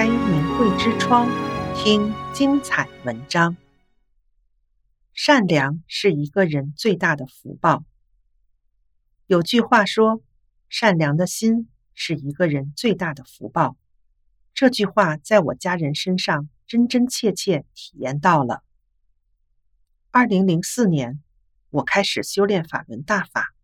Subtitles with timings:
[0.00, 1.28] 开明慧之窗，
[1.76, 3.58] 听精彩文章。
[5.12, 7.84] 善良是一个人最大的福报。
[9.26, 10.22] 有句话说
[10.70, 13.76] ：“善良的心是一个人最大的福报。”
[14.54, 18.64] 这句话在我家人身上真真切切体验到了。
[20.10, 21.22] 二零零四年，
[21.68, 23.54] 我开始修炼法轮大法，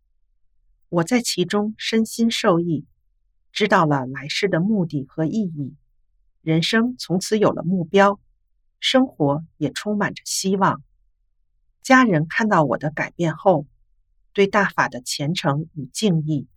[0.89, 2.85] 我在其中身心受益，
[3.51, 5.75] 知道了来世的目的和意义。
[6.41, 8.19] 人生从此有了目标，
[8.79, 10.81] 生活也充满着希望。
[11.81, 13.65] 家人看到我的改变后，
[14.33, 16.47] 对大法的虔诚与敬意，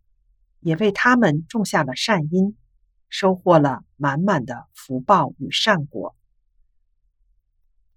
[0.60, 2.56] 也为他们种下了善因，
[3.08, 6.14] 收获了满满的福报与善果。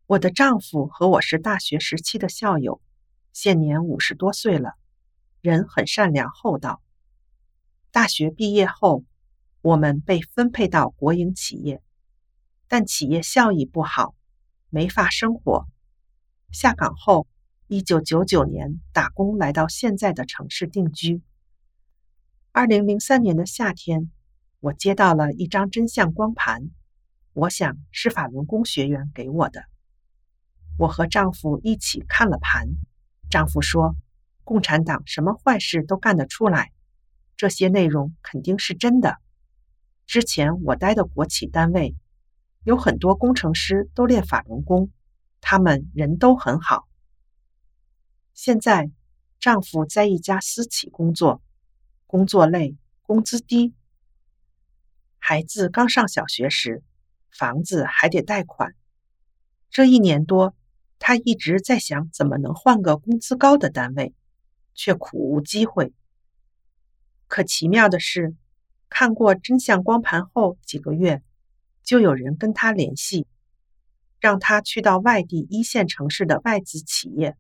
[0.06, 2.82] 我的丈夫和我是大学时期的校友，
[3.32, 4.76] 现年五十多岁了，
[5.42, 6.82] 人很善良厚道。
[7.92, 9.04] 大学毕业后，
[9.64, 11.82] 我们被分配到国营企业，
[12.68, 14.14] 但企业效益不好，
[14.70, 15.70] 没法生活。
[16.52, 17.28] 下岗后，
[17.68, 21.22] 一九九九年打工来到现在的城市定居。
[22.52, 24.12] 二零零三年的夏天，
[24.60, 26.70] 我接到了一张真相光盘，
[27.32, 29.64] 我想是法轮功学员给我的。
[30.78, 32.68] 我和丈夫一起看了盘，
[33.30, 33.96] 丈夫说
[34.44, 36.74] ：“共产党什么坏事都干得出来，
[37.38, 39.20] 这些内容肯定是真的。”
[40.14, 41.96] 之前我待的国企单位，
[42.64, 44.92] 有很多工程师都练法轮功，
[45.42, 46.88] 他们人都很好。
[48.36, 48.92] 现在
[49.40, 51.42] 丈夫在一家私企工作，
[52.06, 53.74] 工作累，工资低。
[55.18, 56.84] 孩子刚上小学时，
[57.32, 58.76] 房子还得贷款。
[59.72, 60.56] 这一年多，
[61.00, 64.14] 他一直在想怎么能换个工资高的单位，
[64.76, 65.92] 却苦无机会。
[67.26, 68.36] 可奇妙的是，
[68.96, 71.24] 看过真相光盘后几个月，
[71.84, 73.26] 就有人跟他联系，
[74.20, 77.36] 让他去到外地一线城市的外资企业，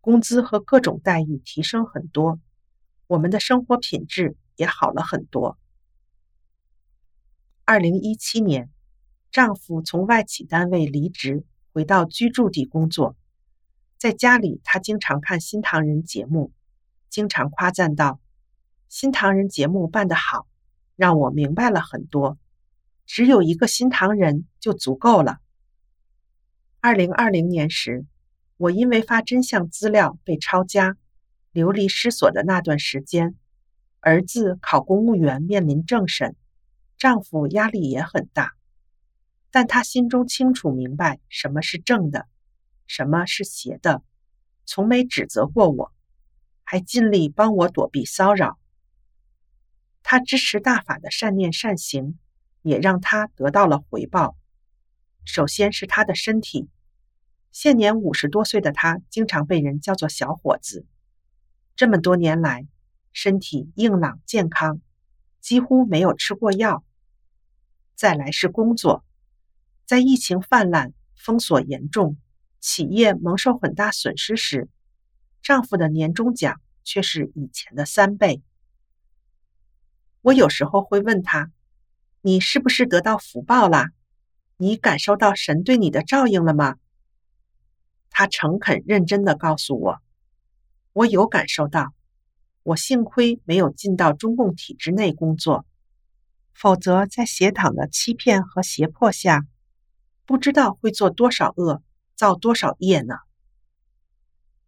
[0.00, 2.38] 工资和各种待遇提升很多，
[3.08, 5.58] 我们的生活品质也好了很多。
[7.64, 8.70] 二零一七年，
[9.32, 13.16] 丈夫从外企单位离职，回到居住地工作，
[13.98, 16.52] 在家里他经常看新唐人节目，
[17.10, 18.20] 经常夸赞道
[18.88, 20.46] ：“新唐人节目办得好。”
[20.98, 22.38] 让我明白了很多，
[23.06, 25.38] 只有一个新唐人就足够了。
[26.80, 28.04] 二零二零年时，
[28.56, 30.96] 我因为发真相资料被抄家，
[31.52, 33.36] 流离失所的那段时间，
[34.00, 36.34] 儿子考公务员面临政审，
[36.96, 38.54] 丈夫压力也很大，
[39.52, 42.26] 但他心中清楚明白什么是正的，
[42.88, 44.02] 什么是邪的，
[44.66, 45.92] 从没指责过我，
[46.64, 48.57] 还尽力帮我躲避骚扰。
[50.10, 52.18] 他支持大法的善念善行，
[52.62, 54.38] 也让他得到了回报。
[55.26, 56.70] 首先是他的身体，
[57.52, 60.86] 现年五十多岁的他，经常被人叫做小伙子。
[61.76, 62.66] 这么多年来，
[63.12, 64.80] 身体硬朗健康，
[65.42, 66.82] 几乎没有吃过药。
[67.94, 69.04] 再来是工作，
[69.84, 72.16] 在疫情泛滥、封锁严重、
[72.60, 74.70] 企业蒙受很大损失时，
[75.42, 78.42] 丈夫的年终奖却是以前的三倍。
[80.28, 81.50] 我有时候会问他
[82.20, 83.86] ：“你是不是得到福报了？
[84.58, 86.76] 你感受到神对你的照应了吗？”
[88.10, 90.02] 他诚恳认真地告诉我
[90.92, 91.94] ：“我有感受到，
[92.62, 95.64] 我幸亏没有进到中共体制内工作，
[96.52, 99.46] 否则在邪党的欺骗和胁迫下，
[100.26, 101.82] 不知道会做多少恶，
[102.14, 103.14] 造多少业呢。”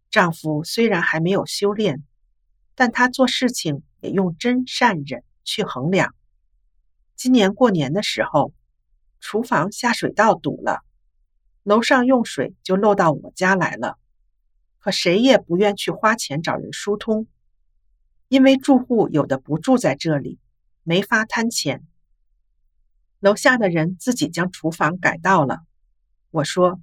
[0.09, 2.03] 丈夫虽然还没有修炼，
[2.73, 5.23] 但他做事情也用真善忍。
[5.43, 6.13] 去衡量。
[7.15, 8.53] 今年过年的时候，
[9.19, 10.83] 厨房下水道堵了，
[11.63, 13.97] 楼上用水就漏到我家来了。
[14.79, 17.27] 可谁也不愿去花钱找人疏通，
[18.29, 20.39] 因为住户有的不住在这里，
[20.81, 21.85] 没法摊钱。
[23.19, 25.59] 楼下的人自己将厨房改道了。
[26.31, 26.79] 我说：“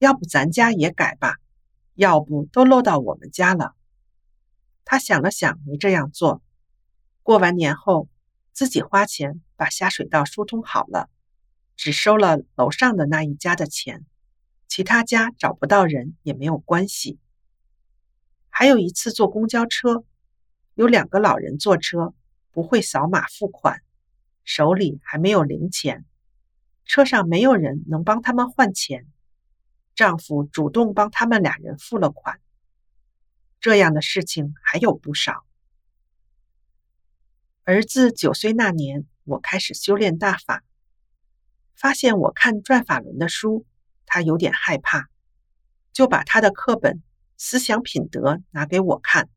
[0.00, 1.36] 要不咱家也改吧，
[1.94, 3.74] 要不都漏到我们家了。”
[4.86, 6.40] 他想了想，没这样做。
[7.22, 8.08] 过完年后，
[8.52, 11.08] 自己花钱把下水道疏通好了，
[11.76, 14.04] 只收了楼上的那一家的钱，
[14.66, 17.20] 其他家找不到人也没有关系。
[18.50, 20.04] 还有一次坐公交车，
[20.74, 22.12] 有两个老人坐车，
[22.50, 23.82] 不会扫码付款，
[24.42, 26.04] 手里还没有零钱，
[26.84, 29.06] 车上没有人能帮他们换钱，
[29.94, 32.40] 丈夫主动帮他们俩人付了款。
[33.60, 35.44] 这样的事情还有不少。
[37.64, 40.64] 儿子九岁那年，我开始修炼大法。
[41.76, 43.64] 发现我看转法轮的书，
[44.04, 45.08] 他有点害怕，
[45.92, 46.96] 就把他的课本
[47.36, 49.28] 《思想品德》拿给我看，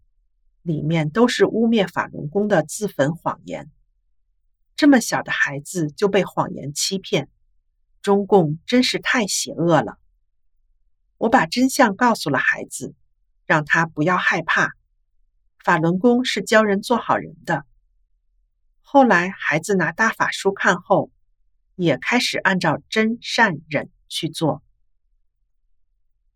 [0.63, 3.69] 里面都是污蔑法轮功的自焚谎言。
[4.75, 7.29] 这么小的孩子就被谎言欺骗，
[8.01, 9.99] 中共真是太邪恶了。
[11.17, 12.95] 我把真相告诉了孩子，
[13.45, 14.71] 让他不要害怕。
[15.63, 17.65] 法轮功是教人做好人的。
[18.87, 21.11] 后来孩子拿大法书看后，
[21.75, 24.61] 也开始按照真善忍去做。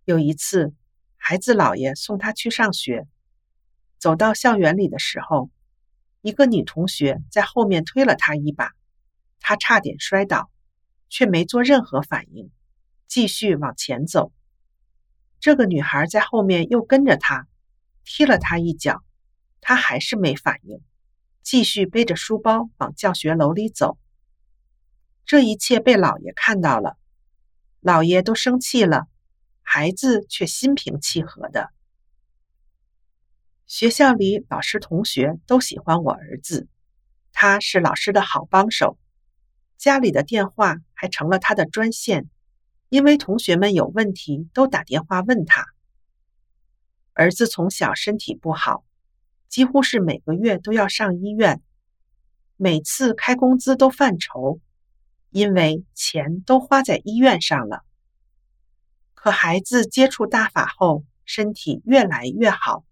[0.04, 0.74] 有一次，
[1.16, 3.08] 孩子姥爷送他去上学，
[4.00, 5.52] 走到校园里的时候，
[6.22, 8.72] 一个女同学在后面推了他一把，
[9.40, 10.50] 他差点摔倒，
[11.08, 12.50] 却没做任何反应，
[13.08, 14.34] 继续往前走。
[15.40, 17.48] 这个女孩在后面又跟着他，
[18.04, 19.04] 踢了他一脚，
[19.62, 20.82] 他还是没反应，
[21.50, 23.98] 继续背着书包往教学楼里走。
[25.26, 26.96] 这一切被老爷看到了，
[27.80, 29.08] 老爷都生气了，
[29.64, 31.72] 孩子却心平气和的。
[33.66, 36.68] 学校里老师同学都喜欢我儿子，
[37.34, 39.00] 他是老师的好帮手，
[39.76, 42.30] 家里的电话还成了他的专线，
[42.90, 45.66] 因为同学们有问题都打电话问他。
[47.14, 48.86] 儿子从小身体不好，
[49.50, 51.62] 几乎是每个月都要上医院，
[52.56, 54.62] 每次开工资都犯愁，
[55.32, 57.84] 因为钱都花在医院上了。
[59.16, 62.86] 可孩子接触大法后，身体越来越好。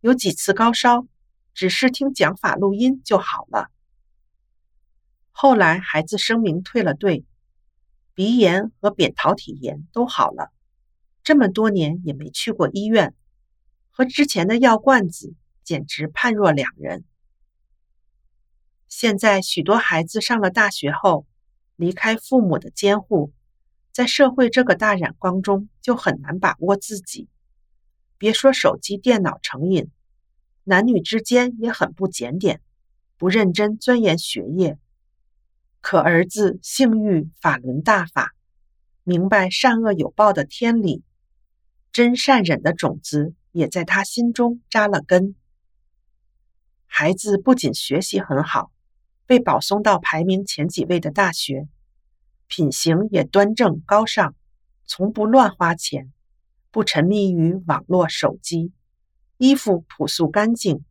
[0.00, 1.06] 有几次高烧，
[1.54, 3.70] 只是听讲法录音就好了。
[5.30, 7.24] 后来孩子声明退了队，
[8.14, 10.52] 鼻炎和扁桃体炎都好了，
[11.24, 13.14] 这么多年也没去过医院，
[13.90, 15.34] 和之前的药罐子
[15.68, 17.04] 简直判若两人。
[18.88, 21.26] 现在许多孩子上了大学后，
[21.76, 23.34] 离开父母的监护，
[23.92, 27.28] 在社会这个大染缸中就很难把握自己。
[28.16, 29.90] 别说手机、电脑成瘾，
[30.64, 32.62] 男女之间也很不检点，
[33.18, 34.78] 不认真钻研学业。
[35.82, 38.34] 可儿子幸遇法轮大法，
[39.04, 41.02] 明白善恶有报的天理，
[41.92, 45.34] 真善忍的种子也在他心中扎了根。
[47.00, 48.72] 孩子不仅学习很好，
[49.24, 51.68] 被保送到排名前几位的大学，
[52.48, 54.34] 品行也端正高尚，
[54.84, 56.12] 从不乱花钱。
[56.72, 58.72] 不沉迷于网络手机，
[59.36, 60.84] 衣服朴素干净。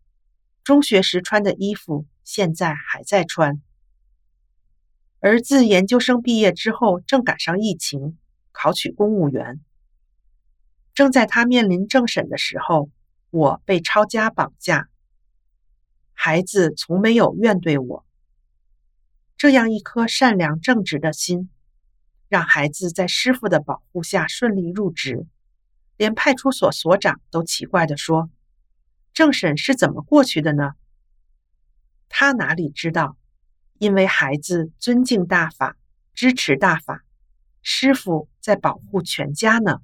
[0.63, 3.61] 中学时穿的衣服，现在还在穿。
[5.19, 8.17] 儿子研究生毕业之后，正赶上疫情，
[8.53, 9.59] 考取公务员。
[10.93, 12.89] 正在他面临政审的时候，
[13.29, 14.87] 我被抄家绑架。
[16.19, 18.03] 孩子从没有怨怼我。
[19.37, 21.51] 这样一颗善良正直的心，
[22.27, 25.27] 让孩子在师傅的保护下顺利入职。
[25.95, 28.31] 连派出所所长都奇怪地说
[29.13, 30.71] ：“政审是怎么过去的呢？”
[32.09, 33.15] 他哪里知道，
[33.77, 35.77] 因为孩子尊敬大法，
[36.15, 37.03] 支持大法，
[37.61, 39.81] 师傅在保护全家呢。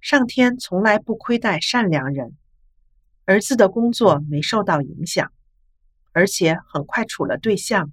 [0.00, 2.36] 上天从来不亏待善良人，
[3.26, 5.32] 儿子的工作没受到影响，
[6.12, 7.90] 而且很快处了对象，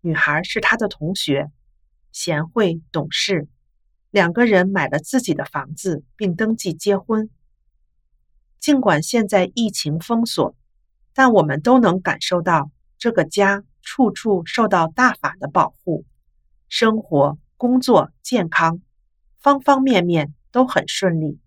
[0.00, 1.50] 女孩是他的同学，
[2.10, 3.48] 贤惠懂事。
[4.10, 7.30] 两个人买了自己的房子，并登记结婚。
[8.58, 10.56] 尽管现在疫情封锁，
[11.12, 16.04] 但我们都能感受到这个家处处受到大法的保护，
[16.68, 18.80] 生活、工作、健康，
[19.38, 21.38] 方方面面都很顺利。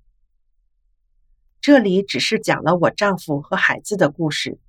[1.61, 4.59] 这里只是讲了我丈夫和孩子的故事，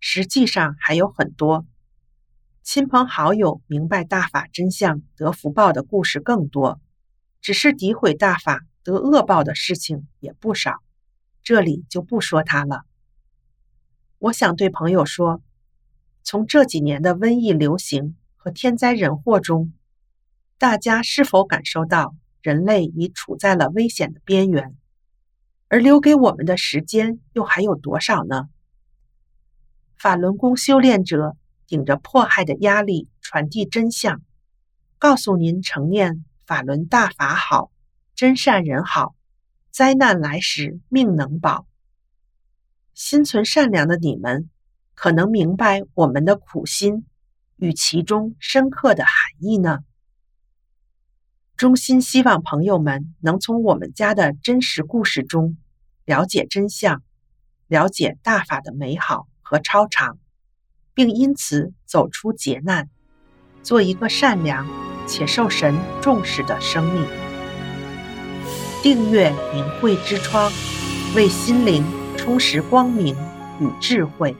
[0.00, 1.66] 实际上还有很多
[2.62, 6.80] 亲朋好友明白大法真相、得福报的故事更多。
[7.40, 10.82] 只是诋毁大法得恶报的事情也不少，
[11.42, 12.84] 这里就不说它了。
[14.18, 15.42] 我想对朋友说，
[16.22, 19.74] 从这几年的瘟疫流行和天灾人祸中，
[20.56, 24.74] 大家是否感受到人类已处在了危险的边缘，
[25.74, 28.48] 而留给我们的时间又还有多少呢？
[29.96, 34.22] 法轮功修炼者顶着迫害的压力传递真相，
[35.00, 36.24] 告诉您成念。
[36.46, 37.72] 法轮大法好，
[38.14, 39.16] 真善人好，
[39.72, 41.66] 灾难来时命能保。
[42.94, 44.48] 心存善良的你们，
[44.94, 47.04] 可能明白我们的苦心
[47.56, 49.80] 与其中深刻的含义呢。
[51.56, 55.56] 衷心希望朋友们能从我们家的真实故事中
[56.04, 57.02] 了解真相，
[57.66, 60.18] 了解大法的美好和超常，
[60.92, 62.88] 并因此走出劫难。
[63.62, 64.66] 做一个善良
[65.06, 67.06] 且受神重视的生命。
[68.82, 70.52] 订阅明慧之窗，
[71.16, 71.82] 为心灵
[72.18, 73.16] 充实光明
[73.58, 74.36] 与智慧。